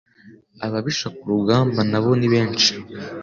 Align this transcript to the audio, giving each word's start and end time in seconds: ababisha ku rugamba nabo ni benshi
ababisha 0.65 1.07
ku 1.17 1.23
rugamba 1.31 1.79
nabo 1.91 2.11
ni 2.19 2.27
benshi 2.33 2.71